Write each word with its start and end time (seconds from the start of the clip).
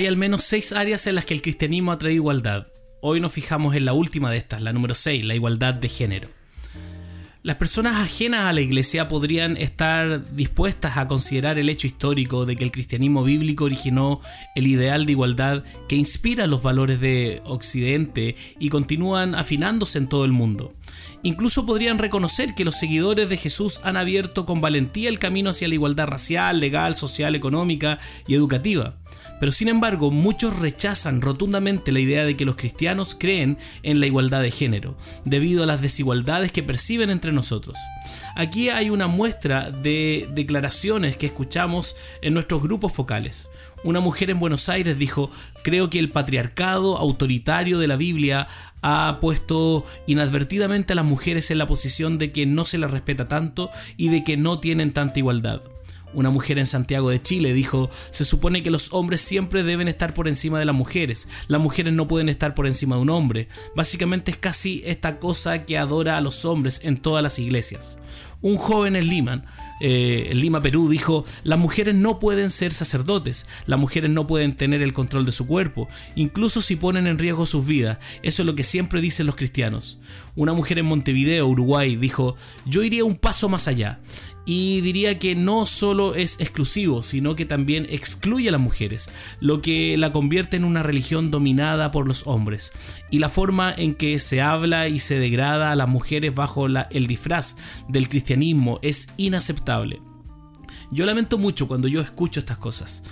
Hay 0.00 0.06
al 0.06 0.16
menos 0.16 0.44
seis 0.44 0.72
áreas 0.72 1.06
en 1.06 1.14
las 1.14 1.26
que 1.26 1.34
el 1.34 1.42
cristianismo 1.42 1.92
ha 1.92 1.98
traído 1.98 2.22
igualdad. 2.22 2.68
Hoy 3.02 3.20
nos 3.20 3.34
fijamos 3.34 3.76
en 3.76 3.84
la 3.84 3.92
última 3.92 4.30
de 4.30 4.38
estas, 4.38 4.62
la 4.62 4.72
número 4.72 4.94
6, 4.94 5.26
la 5.26 5.34
igualdad 5.34 5.74
de 5.74 5.90
género. 5.90 6.28
Las 7.42 7.56
personas 7.56 7.96
ajenas 7.96 8.46
a 8.46 8.54
la 8.54 8.62
iglesia 8.62 9.08
podrían 9.08 9.58
estar 9.58 10.34
dispuestas 10.34 10.96
a 10.96 11.06
considerar 11.06 11.58
el 11.58 11.68
hecho 11.68 11.86
histórico 11.86 12.46
de 12.46 12.56
que 12.56 12.64
el 12.64 12.70
cristianismo 12.70 13.24
bíblico 13.24 13.64
originó 13.64 14.22
el 14.54 14.68
ideal 14.68 15.04
de 15.04 15.12
igualdad 15.12 15.64
que 15.86 15.96
inspira 15.96 16.46
los 16.46 16.62
valores 16.62 16.98
de 16.98 17.42
Occidente 17.44 18.36
y 18.58 18.70
continúan 18.70 19.34
afinándose 19.34 19.98
en 19.98 20.08
todo 20.08 20.24
el 20.24 20.32
mundo. 20.32 20.72
Incluso 21.22 21.66
podrían 21.66 21.98
reconocer 21.98 22.54
que 22.54 22.64
los 22.64 22.76
seguidores 22.76 23.28
de 23.28 23.36
Jesús 23.36 23.80
han 23.84 23.96
abierto 23.96 24.46
con 24.46 24.60
valentía 24.60 25.08
el 25.08 25.18
camino 25.18 25.50
hacia 25.50 25.68
la 25.68 25.74
igualdad 25.74 26.06
racial, 26.06 26.60
legal, 26.60 26.96
social, 26.96 27.34
económica 27.34 27.98
y 28.26 28.34
educativa. 28.34 28.96
Pero 29.40 29.52
sin 29.52 29.68
embargo, 29.68 30.10
muchos 30.10 30.58
rechazan 30.58 31.22
rotundamente 31.22 31.92
la 31.92 32.00
idea 32.00 32.24
de 32.24 32.36
que 32.36 32.44
los 32.44 32.56
cristianos 32.56 33.16
creen 33.18 33.56
en 33.82 33.98
la 33.98 34.06
igualdad 34.06 34.42
de 34.42 34.50
género, 34.50 34.96
debido 35.24 35.62
a 35.62 35.66
las 35.66 35.80
desigualdades 35.80 36.52
que 36.52 36.62
perciben 36.62 37.08
entre 37.08 37.32
nosotros. 37.32 37.78
Aquí 38.36 38.68
hay 38.68 38.90
una 38.90 39.06
muestra 39.06 39.70
de 39.70 40.28
declaraciones 40.32 41.16
que 41.16 41.26
escuchamos 41.26 41.96
en 42.20 42.34
nuestros 42.34 42.62
grupos 42.62 42.92
focales. 42.92 43.48
Una 43.82 44.00
mujer 44.00 44.30
en 44.30 44.38
Buenos 44.38 44.68
Aires 44.68 44.98
dijo, 44.98 45.30
creo 45.62 45.88
que 45.88 45.98
el 45.98 46.10
patriarcado 46.10 46.98
autoritario 46.98 47.78
de 47.78 47.86
la 47.86 47.96
Biblia 47.96 48.46
ha 48.82 49.18
puesto 49.20 49.86
inadvertidamente 50.06 50.92
a 50.92 50.96
las 50.96 51.04
mujeres 51.04 51.50
en 51.50 51.58
la 51.58 51.66
posición 51.66 52.18
de 52.18 52.30
que 52.30 52.44
no 52.44 52.66
se 52.66 52.78
las 52.78 52.90
respeta 52.90 53.26
tanto 53.26 53.70
y 53.96 54.08
de 54.08 54.22
que 54.22 54.36
no 54.36 54.60
tienen 54.60 54.92
tanta 54.92 55.18
igualdad. 55.18 55.62
Una 56.12 56.30
mujer 56.30 56.58
en 56.58 56.66
Santiago 56.66 57.08
de 57.08 57.22
Chile 57.22 57.52
dijo, 57.52 57.88
se 58.10 58.24
supone 58.24 58.62
que 58.62 58.70
los 58.70 58.92
hombres 58.92 59.20
siempre 59.20 59.62
deben 59.62 59.86
estar 59.86 60.12
por 60.12 60.26
encima 60.26 60.58
de 60.58 60.64
las 60.64 60.74
mujeres, 60.74 61.28
las 61.46 61.60
mujeres 61.60 61.94
no 61.94 62.08
pueden 62.08 62.28
estar 62.28 62.54
por 62.54 62.66
encima 62.66 62.96
de 62.96 63.02
un 63.02 63.10
hombre. 63.10 63.48
Básicamente 63.76 64.32
es 64.32 64.36
casi 64.36 64.82
esta 64.84 65.20
cosa 65.20 65.64
que 65.64 65.78
adora 65.78 66.16
a 66.16 66.20
los 66.20 66.44
hombres 66.44 66.80
en 66.82 66.96
todas 66.96 67.22
las 67.22 67.38
iglesias. 67.38 67.98
Un 68.42 68.56
joven 68.56 68.96
en 68.96 69.06
Lima, 69.06 69.44
eh, 69.80 70.28
en 70.30 70.40
Lima, 70.40 70.62
Perú, 70.62 70.88
dijo, 70.88 71.24
las 71.42 71.58
mujeres 71.58 71.94
no 71.94 72.18
pueden 72.18 72.50
ser 72.50 72.72
sacerdotes, 72.72 73.46
las 73.66 73.78
mujeres 73.78 74.10
no 74.10 74.26
pueden 74.26 74.54
tener 74.56 74.80
el 74.80 74.94
control 74.94 75.26
de 75.26 75.32
su 75.32 75.46
cuerpo, 75.46 75.88
incluso 76.14 76.62
si 76.62 76.76
ponen 76.76 77.06
en 77.06 77.18
riesgo 77.18 77.44
sus 77.44 77.66
vidas. 77.66 77.98
Eso 78.22 78.42
es 78.42 78.46
lo 78.46 78.54
que 78.54 78.62
siempre 78.62 79.02
dicen 79.02 79.26
los 79.26 79.36
cristianos. 79.36 80.00
Una 80.36 80.54
mujer 80.54 80.78
en 80.78 80.86
Montevideo, 80.86 81.46
Uruguay, 81.46 81.96
dijo, 81.96 82.34
yo 82.64 82.82
iría 82.82 83.04
un 83.04 83.16
paso 83.16 83.50
más 83.50 83.68
allá 83.68 84.00
y 84.46 84.80
diría 84.80 85.18
que 85.18 85.34
no 85.34 85.66
solo 85.66 86.14
es 86.14 86.40
exclusivo, 86.40 87.02
sino 87.02 87.36
que 87.36 87.44
también 87.44 87.86
excluye 87.90 88.48
a 88.48 88.52
las 88.52 88.60
mujeres, 88.60 89.10
lo 89.38 89.60
que 89.60 89.96
la 89.96 90.10
convierte 90.10 90.56
en 90.56 90.64
una 90.64 90.82
religión 90.82 91.30
dominada 91.30 91.90
por 91.90 92.08
los 92.08 92.26
hombres. 92.26 92.72
Y 93.10 93.18
la 93.18 93.28
forma 93.28 93.72
en 93.76 93.94
que 93.94 94.18
se 94.18 94.40
habla 94.40 94.88
y 94.88 94.98
se 94.98 95.18
degrada 95.18 95.70
a 95.70 95.76
las 95.76 95.88
mujeres 95.88 96.34
bajo 96.34 96.66
el 96.66 97.06
disfraz 97.06 97.56
del 97.88 98.08
cristianismo 98.08 98.29
es 98.82 99.08
inaceptable. 99.16 100.00
Yo 100.90 101.04
lamento 101.06 101.38
mucho 101.38 101.66
cuando 101.66 101.88
yo 101.88 102.00
escucho 102.00 102.40
estas 102.40 102.58
cosas. 102.58 103.04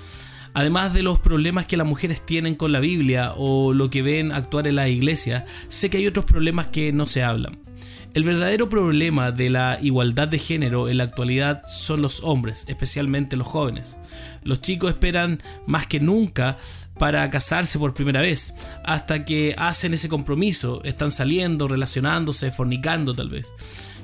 Además 0.54 0.94
de 0.94 1.02
los 1.02 1.18
problemas 1.18 1.66
que 1.66 1.76
las 1.76 1.86
mujeres 1.86 2.24
tienen 2.24 2.54
con 2.54 2.72
la 2.72 2.80
Biblia 2.80 3.32
o 3.36 3.72
lo 3.72 3.90
que 3.90 4.02
ven 4.02 4.32
actuar 4.32 4.66
en 4.66 4.76
la 4.76 4.88
iglesia, 4.88 5.44
sé 5.68 5.90
que 5.90 5.98
hay 5.98 6.06
otros 6.06 6.24
problemas 6.24 6.68
que 6.68 6.92
no 6.92 7.06
se 7.06 7.22
hablan. 7.22 7.58
El 8.14 8.24
verdadero 8.24 8.68
problema 8.68 9.32
de 9.32 9.50
la 9.50 9.78
igualdad 9.82 10.28
de 10.28 10.38
género 10.38 10.88
en 10.88 10.96
la 10.96 11.04
actualidad 11.04 11.62
son 11.68 12.00
los 12.00 12.24
hombres, 12.24 12.64
especialmente 12.68 13.36
los 13.36 13.46
jóvenes. 13.46 14.00
Los 14.44 14.60
chicos 14.60 14.90
esperan 14.90 15.42
más 15.66 15.86
que 15.86 16.00
nunca 16.00 16.56
para 16.98 17.30
casarse 17.30 17.78
por 17.78 17.94
primera 17.94 18.20
vez, 18.20 18.54
hasta 18.84 19.24
que 19.24 19.54
hacen 19.58 19.94
ese 19.94 20.08
compromiso, 20.08 20.82
están 20.84 21.10
saliendo, 21.10 21.68
relacionándose, 21.68 22.50
fornicando 22.50 23.14
tal 23.14 23.28
vez, 23.28 23.52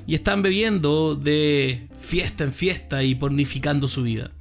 y 0.07 0.15
están 0.15 0.41
bebiendo 0.41 1.15
de 1.15 1.87
fiesta 1.97 2.43
en 2.43 2.53
fiesta 2.53 3.03
y 3.03 3.15
pornificando 3.15 3.87
su 3.87 4.03
vida 4.03 4.31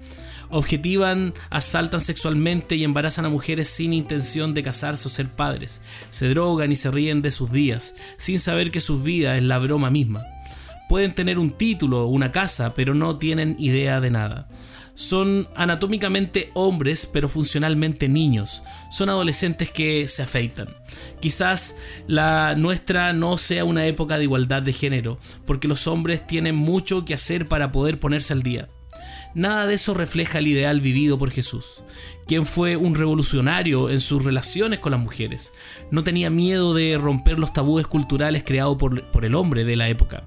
objetivan, 0.54 1.34
asaltan 1.50 2.00
sexualmente 2.00 2.76
y 2.76 2.84
embarazan 2.84 3.24
a 3.24 3.28
mujeres 3.28 3.68
sin 3.68 3.92
intención 3.92 4.54
de 4.54 4.62
casarse 4.62 5.08
o 5.08 5.10
ser 5.10 5.28
padres. 5.28 5.82
Se 6.10 6.28
drogan 6.28 6.70
y 6.70 6.76
se 6.76 6.92
ríen 6.92 7.22
de 7.22 7.32
sus 7.32 7.50
días, 7.50 7.96
sin 8.16 8.38
saber 8.38 8.70
que 8.70 8.80
su 8.80 9.02
vida 9.02 9.36
es 9.36 9.42
la 9.42 9.58
broma 9.58 9.90
misma. 9.90 10.24
Pueden 10.88 11.14
tener 11.14 11.38
un 11.38 11.50
título 11.50 12.06
una 12.06 12.30
casa, 12.30 12.72
pero 12.74 12.94
no 12.94 13.18
tienen 13.18 13.56
idea 13.58 14.00
de 14.00 14.10
nada. 14.10 14.48
Son 14.94 15.48
anatómicamente 15.56 16.50
hombres, 16.54 17.08
pero 17.12 17.28
funcionalmente 17.28 18.08
niños. 18.08 18.62
Son 18.90 19.08
adolescentes 19.08 19.70
que 19.70 20.06
se 20.06 20.22
afeitan. 20.22 20.68
Quizás 21.20 21.76
la 22.06 22.54
nuestra 22.56 23.12
no 23.12 23.36
sea 23.36 23.64
una 23.64 23.86
época 23.86 24.18
de 24.18 24.24
igualdad 24.24 24.62
de 24.62 24.72
género, 24.72 25.18
porque 25.46 25.68
los 25.68 25.86
hombres 25.88 26.26
tienen 26.26 26.54
mucho 26.54 27.04
que 27.04 27.14
hacer 27.14 27.46
para 27.46 27.72
poder 27.72 27.98
ponerse 27.98 28.32
al 28.32 28.42
día. 28.42 28.68
Nada 29.34 29.66
de 29.66 29.74
eso 29.74 29.94
refleja 29.94 30.38
el 30.38 30.46
ideal 30.46 30.80
vivido 30.80 31.18
por 31.18 31.32
Jesús, 31.32 31.82
quien 32.28 32.46
fue 32.46 32.76
un 32.76 32.94
revolucionario 32.94 33.90
en 33.90 34.00
sus 34.00 34.24
relaciones 34.24 34.78
con 34.78 34.92
las 34.92 35.00
mujeres. 35.00 35.52
No 35.90 36.04
tenía 36.04 36.30
miedo 36.30 36.72
de 36.72 36.96
romper 36.98 37.40
los 37.40 37.52
tabúes 37.52 37.88
culturales 37.88 38.44
creados 38.44 38.76
por, 38.76 39.10
por 39.10 39.24
el 39.24 39.34
hombre 39.34 39.64
de 39.64 39.74
la 39.74 39.88
época, 39.88 40.24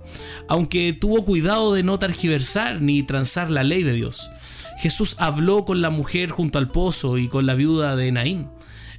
aunque 0.50 0.92
tuvo 0.92 1.24
cuidado 1.24 1.74
de 1.74 1.84
no 1.84 2.00
targiversar 2.00 2.82
ni 2.82 3.02
transar 3.02 3.50
la 3.50 3.64
ley 3.64 3.84
de 3.84 3.94
Dios. 3.94 4.30
Jesús 4.78 5.16
habló 5.20 5.66
con 5.66 5.82
la 5.82 5.90
mujer 5.90 6.30
junto 6.30 6.60
al 6.60 6.70
pozo 6.72 7.18
y 7.18 7.28
con 7.28 7.46
la 7.46 7.56
viuda 7.56 7.96
de 7.96 8.12
Naín. 8.12 8.50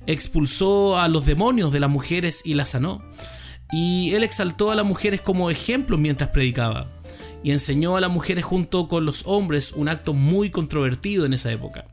Expulsó 0.07 0.99
a 0.99 1.09
los 1.09 1.27
demonios 1.27 1.73
de 1.73 1.81
las 1.81 1.91
mujeres 1.91 2.43
y 2.45 2.55
las 2.55 2.71
sanó. 2.71 3.03
Y 3.71 4.15
él 4.15 4.25
exaltó 4.25 4.71
a 4.71 4.75
las 4.75 4.87
mujeres 4.87 5.21
como 5.21 5.51
ejemplos 5.51 6.01
mientras 6.01 6.31
predicaba 6.31 6.87
y 7.43 7.53
enseñó 7.53 7.97
a 7.97 8.01
las 8.01 8.11
mujeres 8.11 8.45
junto 8.45 8.89
con 8.89 9.05
los 9.05 9.23
hombres 9.27 9.73
un 9.73 9.89
acto 9.89 10.15
muy 10.15 10.51
controvertido 10.51 11.25
en 11.25 11.33
esa 11.33 11.53
época. 11.53 11.87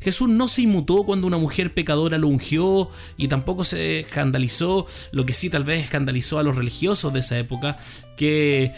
Jesús 0.00 0.28
no 0.28 0.48
se 0.48 0.62
inmutó 0.62 1.02
cuando 1.04 1.26
una 1.26 1.38
mujer 1.38 1.74
pecadora 1.74 2.18
lo 2.18 2.28
ungió 2.28 2.90
y 3.16 3.28
tampoco 3.28 3.64
se 3.64 4.00
escandalizó, 4.00 4.86
lo 5.10 5.26
que 5.26 5.32
sí 5.32 5.50
tal 5.50 5.64
vez 5.64 5.82
escandalizó 5.82 6.38
a 6.38 6.42
los 6.42 6.56
religiosos 6.56 7.12
de 7.12 7.20
esa 7.20 7.38
época 7.38 7.78
que, 8.16 8.72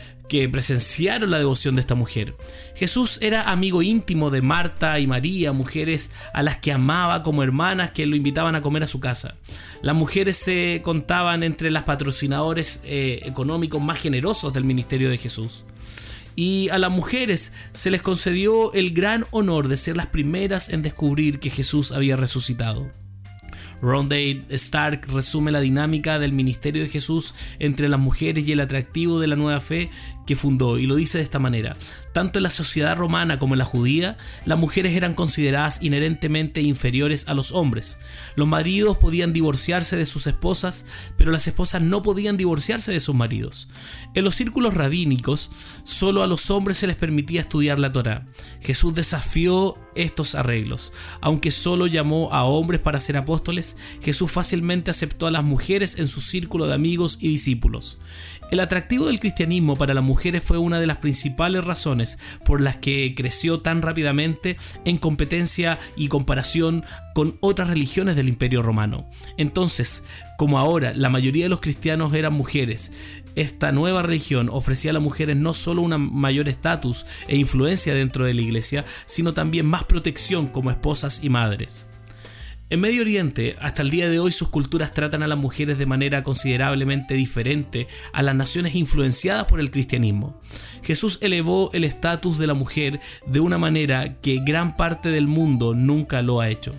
presenciaron 0.53 1.33
la 1.33 1.39
devoción 1.39 1.75
de 1.75 1.81
esta 1.81 1.97
mujer. 1.97 2.37
Jesús 2.77 3.19
era 3.21 3.51
amigo 3.51 3.83
íntimo 3.83 4.31
de 4.31 4.43
Marta 4.43 5.01
y 5.01 5.09
María, 5.09 5.53
mujeres 5.53 6.13
a 6.33 6.45
las 6.45 6.57
que 6.59 6.71
amaba 6.71 7.25
como 7.25 7.43
hermanas 7.43 7.91
que 7.91 8.07
lo 8.07 8.15
invitaban 8.15 8.55
a 8.55 8.63
comer 8.63 8.85
a 8.85 8.87
su 8.87 9.01
casa. 9.01 9.35
Las 9.83 9.97
mujeres 9.97 10.37
se 10.37 10.83
contaban 10.85 11.43
entre 11.43 11.73
las 11.73 11.83
patrocinadores 11.83 12.81
eh, 12.85 13.23
económicos 13.25 13.83
más 13.83 13.99
generosos 13.99 14.53
del 14.53 14.63
ministerio 14.63 15.11
de 15.11 15.19
Jesús 15.19 15.65
y 16.37 16.69
a 16.71 16.79
las 16.79 16.91
mujeres 16.91 17.53
se 17.73 17.91
les 17.91 18.03
concedió 18.03 18.73
el 18.73 18.93
gran 18.93 19.27
honor 19.31 19.69
de 19.69 19.77
ser 19.77 19.97
las 19.97 20.07
primeras 20.07 20.69
en 20.69 20.83
descubrir 20.83 21.39
que 21.41 21.51
Jesús 21.51 21.93
había 21.93 22.17
resucitado. 22.17 22.91
Rondale 23.83 24.45
Stark 24.51 25.07
resume 25.13 25.53
la 25.53 25.61
dinámica 25.61 26.19
del 26.19 26.33
ministerio 26.33 26.83
de 26.83 26.89
Jesús 26.89 27.35
entre 27.59 27.89
las 27.89 28.01
mujeres 28.01 28.47
y 28.47 28.53
el 28.53 28.61
atractivo 28.61 29.21
de 29.21 29.27
la 29.27 29.37
nueva 29.37 29.61
fe 29.61 29.91
que 30.27 30.37
fundó 30.37 30.79
y 30.79 30.87
lo 30.87 30.95
dice 30.95 31.19
de 31.19 31.25
esta 31.25 31.41
manera. 31.41 31.77
Tanto 32.13 32.39
en 32.39 32.45
la 32.45 32.51
sociedad 32.51 32.97
romana 32.97 33.39
como 33.39 33.55
en 33.55 33.59
la 33.59 33.65
judía, 33.65 34.17
las 34.45 34.59
mujeres 34.59 34.95
eran 34.95 35.15
consideradas 35.15 35.83
inherentemente 35.83 36.61
inferiores 36.61 37.27
a 37.27 37.35
los 37.35 37.51
hombres. 37.53 37.99
Los 38.37 38.47
maridos 38.47 38.97
podían 38.97 39.33
divorciarse 39.33 39.97
de 39.97 40.07
sus 40.07 40.29
esposas, 40.29 40.87
pero 41.17 41.33
las 41.33 41.49
esposas 41.49 41.83
no 41.83 42.03
podían 42.03 42.37
divorciarse 42.37 42.93
de 42.93 43.01
sus 43.01 43.15
maridos. 43.15 43.69
En 44.15 44.23
los 44.23 44.37
círculos 44.37 44.75
rabínicos, 44.75 45.51
solo 45.83 46.23
a 46.23 46.29
los 46.29 46.51
hombres 46.51 46.79
se 46.79 46.87
les 46.87 46.97
permitía 46.97 47.41
estudiar 47.41 47.79
la 47.79 47.93
Torá. 47.93 48.27
Jesús 48.61 48.95
desafió 48.95 49.77
estos 49.95 50.35
arreglos. 50.35 50.93
Aunque 51.21 51.51
solo 51.51 51.87
llamó 51.87 52.33
a 52.33 52.45
hombres 52.45 52.81
para 52.81 53.01
ser 53.01 53.17
apóstoles, 53.17 53.77
Jesús 54.03 54.31
fácilmente 54.31 54.91
aceptó 54.91 55.27
a 55.27 55.31
las 55.31 55.45
mujeres 55.45 55.99
en 55.99 56.09
su 56.09 56.21
círculo 56.21 56.67
de 56.67 56.75
amigos 56.75 57.19
y 57.21 57.29
discípulos. 57.29 57.99
El 58.51 58.59
atractivo 58.59 59.07
del 59.07 59.21
cristianismo 59.21 59.77
para 59.77 59.95
las 59.95 60.03
mujeres 60.03 60.43
fue 60.43 60.59
una 60.59 60.81
de 60.81 60.87
las 60.89 60.97
principales 60.97 61.65
razones 61.65 62.19
por 62.45 62.61
las 62.61 62.77
que 62.77 63.15
creció 63.17 63.61
tan 63.61 63.81
rápidamente 63.81 64.57
en 64.85 64.99
competencia 64.99 65.79
y 65.97 66.09
comparación 66.09 66.85
con 67.21 67.37
otras 67.41 67.69
religiones 67.69 68.17
del 68.17 68.31
Imperio 68.31 68.63
Romano. 68.63 69.07
Entonces, 69.37 70.05
como 70.39 70.59
ahora 70.59 70.95
la 70.95 71.11
mayoría 71.11 71.45
de 71.45 71.51
los 71.51 71.61
cristianos 71.61 72.15
eran 72.15 72.33
mujeres, 72.33 73.21
esta 73.37 73.73
nueva 73.73 74.01
religión 74.01 74.49
ofrecía 74.51 74.93
a 74.93 74.95
las 74.95 75.03
mujeres 75.03 75.37
no 75.37 75.53
solo 75.53 75.83
un 75.83 76.19
mayor 76.19 76.49
estatus 76.49 77.05
e 77.29 77.37
influencia 77.37 77.93
dentro 77.93 78.25
de 78.25 78.33
la 78.33 78.41
iglesia, 78.41 78.87
sino 79.05 79.35
también 79.35 79.67
más 79.67 79.85
protección 79.85 80.47
como 80.47 80.71
esposas 80.71 81.23
y 81.23 81.29
madres. 81.29 81.89
En 82.71 82.81
Medio 82.81 83.03
Oriente, 83.03 83.55
hasta 83.61 83.83
el 83.83 83.91
día 83.91 84.09
de 84.09 84.19
hoy, 84.19 84.33
sus 84.33 84.49
culturas 84.49 84.95
tratan 84.95 85.23
a 85.23 85.29
las 85.29 85.37
mujeres 85.37 85.77
de 85.77 85.85
manera 85.85 86.23
considerablemente 86.23 87.13
diferente 87.13 87.87
a 88.15 88.23
las 88.23 88.35
naciones 88.35 88.75
influenciadas 88.77 89.45
por 89.45 89.61
el 89.61 89.71
cristianismo. 89.71 90.41
Jesús 90.83 91.19
elevó 91.21 91.69
el 91.75 91.85
estatus 91.85 92.39
de 92.39 92.47
la 92.47 92.55
mujer 92.55 92.99
de 93.27 93.41
una 93.41 93.59
manera 93.59 94.23
que 94.23 94.41
gran 94.43 94.79
parte 94.79 95.11
del 95.11 95.27
mundo 95.27 95.75
nunca 95.75 96.23
lo 96.23 96.41
ha 96.41 96.49
hecho. 96.49 96.73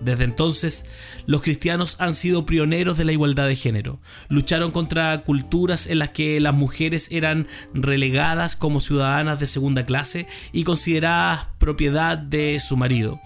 Desde 0.00 0.24
entonces, 0.24 0.86
los 1.26 1.42
cristianos 1.42 1.96
han 1.98 2.14
sido 2.14 2.46
pioneros 2.46 2.98
de 2.98 3.04
la 3.04 3.12
igualdad 3.12 3.48
de 3.48 3.56
género. 3.56 4.00
Lucharon 4.28 4.70
contra 4.70 5.24
culturas 5.24 5.86
en 5.88 5.98
las 5.98 6.10
que 6.10 6.40
las 6.40 6.54
mujeres 6.54 7.08
eran 7.10 7.48
relegadas 7.74 8.56
como 8.56 8.80
ciudadanas 8.80 9.40
de 9.40 9.46
segunda 9.46 9.84
clase 9.84 10.26
y 10.52 10.64
consideradas 10.64 11.48
propiedad 11.58 12.16
de 12.16 12.58
su 12.60 12.76
marido. 12.76 13.20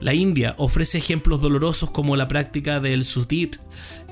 La 0.00 0.12
India 0.12 0.54
ofrece 0.58 0.98
ejemplos 0.98 1.40
dolorosos 1.40 1.90
como 1.90 2.16
la 2.16 2.28
práctica 2.28 2.80
del 2.80 3.04
sudit, 3.04 3.56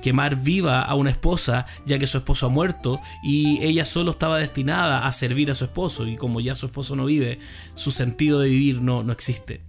quemar 0.00 0.37
viva 0.37 0.81
a 0.81 0.94
una 0.94 1.10
esposa 1.10 1.66
ya 1.84 1.99
que 1.99 2.06
su 2.06 2.19
esposo 2.19 2.46
ha 2.46 2.49
muerto 2.49 3.00
y 3.22 3.62
ella 3.62 3.84
solo 3.84 4.12
estaba 4.12 4.38
destinada 4.38 5.06
a 5.06 5.12
servir 5.12 5.50
a 5.50 5.54
su 5.54 5.64
esposo 5.64 6.06
y 6.06 6.16
como 6.16 6.40
ya 6.40 6.54
su 6.54 6.66
esposo 6.66 6.96
no 6.96 7.04
vive, 7.04 7.40
su 7.75 7.90
sentido 7.90 8.40
de 8.40 8.49
vivir 8.49 8.81
no, 8.81 9.02
no 9.02 9.12
existe. 9.12 9.60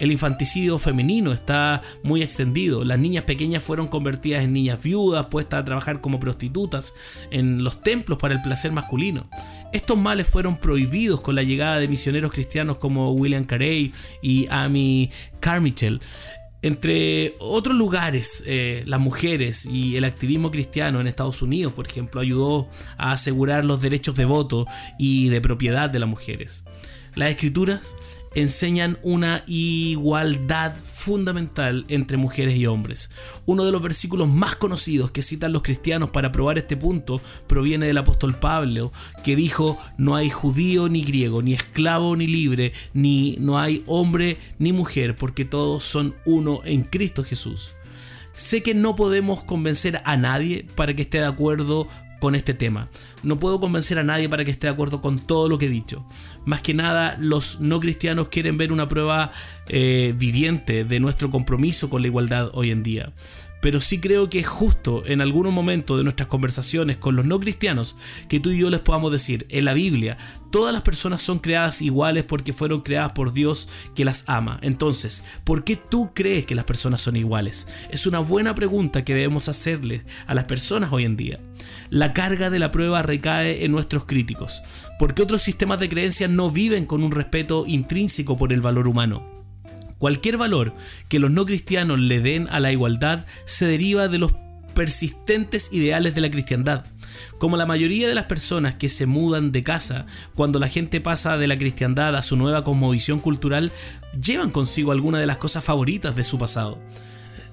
El 0.00 0.10
infanticidio 0.10 0.78
femenino 0.78 1.30
está 1.30 1.82
muy 2.02 2.22
extendido. 2.22 2.84
Las 2.84 2.98
niñas 2.98 3.24
pequeñas 3.24 3.62
fueron 3.62 3.86
convertidas 3.86 4.42
en 4.42 4.54
niñas 4.54 4.82
viudas, 4.82 5.26
puestas 5.26 5.60
a 5.60 5.64
trabajar 5.66 6.00
como 6.00 6.18
prostitutas 6.18 6.94
en 7.30 7.62
los 7.62 7.82
templos 7.82 8.18
para 8.18 8.32
el 8.32 8.40
placer 8.40 8.72
masculino. 8.72 9.28
Estos 9.74 9.98
males 9.98 10.26
fueron 10.26 10.56
prohibidos 10.56 11.20
con 11.20 11.34
la 11.34 11.42
llegada 11.42 11.78
de 11.78 11.86
misioneros 11.86 12.32
cristianos 12.32 12.78
como 12.78 13.12
William 13.12 13.44
Carey 13.44 13.92
y 14.22 14.46
Amy 14.50 15.10
Carmichael. 15.38 16.00
Entre 16.62 17.34
otros 17.38 17.76
lugares, 17.76 18.42
eh, 18.46 18.82
las 18.86 19.00
mujeres 19.00 19.66
y 19.66 19.96
el 19.96 20.04
activismo 20.04 20.50
cristiano 20.50 21.00
en 21.00 21.08
Estados 21.08 21.42
Unidos, 21.42 21.74
por 21.74 21.86
ejemplo, 21.86 22.22
ayudó 22.22 22.68
a 22.96 23.12
asegurar 23.12 23.66
los 23.66 23.82
derechos 23.82 24.14
de 24.14 24.24
voto 24.24 24.66
y 24.98 25.28
de 25.28 25.42
propiedad 25.42 25.90
de 25.90 25.98
las 25.98 26.08
mujeres. 26.08 26.64
Las 27.14 27.30
escrituras 27.30 27.94
enseñan 28.34 28.98
una 29.02 29.44
igualdad 29.46 30.74
fundamental 30.76 31.84
entre 31.88 32.16
mujeres 32.16 32.56
y 32.56 32.66
hombres. 32.66 33.10
Uno 33.46 33.64
de 33.64 33.72
los 33.72 33.82
versículos 33.82 34.28
más 34.28 34.56
conocidos 34.56 35.10
que 35.10 35.22
citan 35.22 35.52
los 35.52 35.62
cristianos 35.62 36.10
para 36.10 36.32
probar 36.32 36.58
este 36.58 36.76
punto 36.76 37.20
proviene 37.46 37.86
del 37.86 37.98
apóstol 37.98 38.36
Pablo, 38.36 38.92
que 39.24 39.36
dijo, 39.36 39.78
no 39.98 40.16
hay 40.16 40.30
judío 40.30 40.88
ni 40.88 41.02
griego, 41.02 41.42
ni 41.42 41.54
esclavo 41.54 42.16
ni 42.16 42.26
libre, 42.26 42.72
ni 42.92 43.36
no 43.40 43.58
hay 43.58 43.82
hombre 43.86 44.36
ni 44.58 44.72
mujer, 44.72 45.16
porque 45.16 45.44
todos 45.44 45.82
son 45.82 46.14
uno 46.24 46.60
en 46.64 46.82
Cristo 46.82 47.24
Jesús. 47.24 47.74
Sé 48.32 48.62
que 48.62 48.74
no 48.74 48.94
podemos 48.94 49.42
convencer 49.42 50.00
a 50.04 50.16
nadie 50.16 50.66
para 50.76 50.94
que 50.94 51.02
esté 51.02 51.18
de 51.18 51.26
acuerdo 51.26 51.88
con 52.20 52.34
este 52.34 52.54
tema. 52.54 52.88
No 53.22 53.38
puedo 53.38 53.60
convencer 53.60 53.98
a 53.98 54.04
nadie 54.04 54.28
para 54.28 54.44
que 54.44 54.50
esté 54.50 54.66
de 54.66 54.72
acuerdo 54.72 55.00
con 55.00 55.18
todo 55.18 55.48
lo 55.48 55.58
que 55.58 55.66
he 55.66 55.70
dicho. 55.70 56.04
Más 56.44 56.60
que 56.60 56.74
nada, 56.74 57.16
los 57.18 57.60
no 57.60 57.80
cristianos 57.80 58.28
quieren 58.28 58.56
ver 58.56 58.72
una 58.72 58.88
prueba 58.88 59.32
eh, 59.68 60.14
viviente 60.16 60.84
de 60.84 61.00
nuestro 61.00 61.30
compromiso 61.30 61.90
con 61.90 62.02
la 62.02 62.08
igualdad 62.08 62.50
hoy 62.54 62.70
en 62.70 62.82
día 62.82 63.12
pero 63.60 63.80
sí 63.80 64.00
creo 64.00 64.28
que 64.28 64.40
es 64.40 64.46
justo 64.46 65.02
en 65.06 65.20
algunos 65.20 65.52
momentos 65.52 65.96
de 65.96 66.04
nuestras 66.04 66.28
conversaciones 66.28 66.96
con 66.96 67.16
los 67.16 67.26
no 67.26 67.38
cristianos 67.40 67.96
que 68.28 68.40
tú 68.40 68.50
y 68.50 68.58
yo 68.58 68.70
les 68.70 68.80
podamos 68.80 69.12
decir, 69.12 69.46
en 69.50 69.66
la 69.66 69.74
Biblia, 69.74 70.16
todas 70.50 70.72
las 70.72 70.82
personas 70.82 71.22
son 71.22 71.38
creadas 71.38 71.82
iguales 71.82 72.24
porque 72.24 72.52
fueron 72.52 72.80
creadas 72.80 73.12
por 73.12 73.32
Dios 73.32 73.68
que 73.94 74.04
las 74.04 74.24
ama. 74.28 74.58
Entonces, 74.62 75.24
¿por 75.44 75.64
qué 75.64 75.76
tú 75.76 76.12
crees 76.14 76.46
que 76.46 76.54
las 76.54 76.64
personas 76.64 77.02
son 77.02 77.16
iguales? 77.16 77.68
Es 77.90 78.06
una 78.06 78.20
buena 78.20 78.54
pregunta 78.54 79.04
que 79.04 79.14
debemos 79.14 79.48
hacerle 79.48 80.04
a 80.26 80.34
las 80.34 80.44
personas 80.44 80.92
hoy 80.92 81.04
en 81.04 81.16
día. 81.16 81.38
La 81.90 82.12
carga 82.12 82.50
de 82.50 82.60
la 82.60 82.70
prueba 82.70 83.02
recae 83.02 83.64
en 83.64 83.72
nuestros 83.72 84.04
críticos, 84.04 84.62
porque 84.96 85.22
otros 85.22 85.42
sistemas 85.42 85.80
de 85.80 85.88
creencias 85.88 86.30
no 86.30 86.48
viven 86.48 86.86
con 86.86 87.02
un 87.02 87.10
respeto 87.10 87.64
intrínseco 87.66 88.36
por 88.36 88.52
el 88.52 88.60
valor 88.60 88.86
humano. 88.86 89.26
Cualquier 89.98 90.36
valor 90.36 90.72
que 91.08 91.18
los 91.18 91.32
no 91.32 91.44
cristianos 91.44 91.98
le 91.98 92.20
den 92.20 92.46
a 92.48 92.60
la 92.60 92.70
igualdad 92.70 93.26
se 93.44 93.66
deriva 93.66 94.06
de 94.06 94.18
los 94.18 94.32
persistentes 94.72 95.72
ideales 95.72 96.14
de 96.14 96.20
la 96.20 96.30
cristiandad. 96.30 96.86
Como 97.38 97.56
la 97.56 97.66
mayoría 97.66 98.08
de 98.08 98.14
las 98.14 98.26
personas 98.26 98.76
que 98.76 98.88
se 98.88 99.06
mudan 99.06 99.50
de 99.50 99.64
casa 99.64 100.06
cuando 100.36 100.60
la 100.60 100.68
gente 100.68 101.00
pasa 101.00 101.38
de 101.38 101.48
la 101.48 101.56
cristiandad 101.56 102.14
a 102.14 102.22
su 102.22 102.36
nueva 102.36 102.62
cosmovisión 102.62 103.18
cultural, 103.18 103.72
llevan 104.18 104.52
consigo 104.52 104.92
alguna 104.92 105.18
de 105.18 105.26
las 105.26 105.38
cosas 105.38 105.64
favoritas 105.64 106.14
de 106.14 106.22
su 106.22 106.38
pasado. 106.38 106.78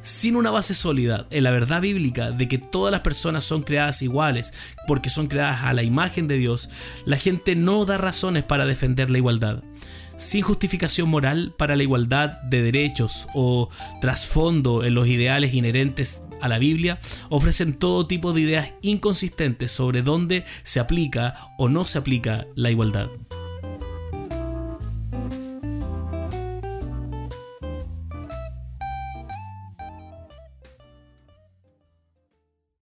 Sin 0.07 0.37
una 0.37 0.51
base 0.51 0.73
sólida 0.73 1.27
en 1.31 1.43
la 1.43 1.51
verdad 1.51 1.81
bíblica 1.81 2.31
de 2.31 2.47
que 2.47 2.57
todas 2.57 2.93
las 2.93 3.01
personas 3.01 3.43
son 3.43 3.61
creadas 3.61 4.01
iguales 4.01 4.53
porque 4.87 5.09
son 5.09 5.27
creadas 5.27 5.63
a 5.63 5.73
la 5.73 5.83
imagen 5.83 6.29
de 6.29 6.37
Dios, 6.37 6.69
la 7.05 7.17
gente 7.17 7.57
no 7.57 7.83
da 7.83 7.97
razones 7.97 8.43
para 8.43 8.65
defender 8.65 9.11
la 9.11 9.17
igualdad 9.17 9.63
sin 10.15 10.43
justificación 10.43 11.09
moral 11.09 11.53
para 11.57 11.75
la 11.75 11.83
igualdad 11.83 12.41
de 12.43 12.63
derechos 12.63 13.27
o 13.33 13.69
trasfondo 13.99 14.85
en 14.85 14.95
los 14.95 15.09
ideales 15.09 15.53
inherentes 15.53 16.21
a 16.41 16.47
la 16.47 16.57
Biblia, 16.57 16.99
ofrecen 17.29 17.73
todo 17.73 18.07
tipo 18.07 18.31
de 18.31 18.41
ideas 18.41 18.73
inconsistentes 18.81 19.71
sobre 19.71 20.03
dónde 20.03 20.45
se 20.63 20.79
aplica 20.79 21.35
o 21.57 21.67
no 21.67 21.85
se 21.85 21.97
aplica 21.97 22.47
la 22.55 22.71
igualdad. 22.71 23.09